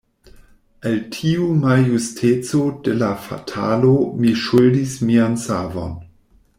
[0.91, 3.93] Al tiu maljusteco de la fatalo
[4.23, 5.93] mi ŝuldis mian savon.